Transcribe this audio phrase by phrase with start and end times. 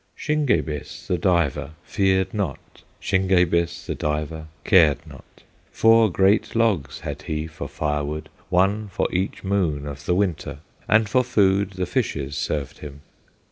[0.17, 7.45] Shingebis, the diver, feared not, Shingebis, the diver, cared not; Four great logs had he
[7.45, 12.79] for firewood, One for each moon of the winter, And for food the fishes served
[12.79, 13.01] him.